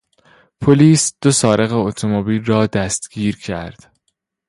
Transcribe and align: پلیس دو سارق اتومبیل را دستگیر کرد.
پلیس 0.61 1.13
دو 1.21 1.31
سارق 1.31 1.73
اتومبیل 1.73 2.45
را 2.45 2.67
دستگیر 2.67 3.37
کرد. 3.37 3.97